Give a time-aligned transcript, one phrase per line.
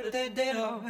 [0.00, 0.82] Perdedero.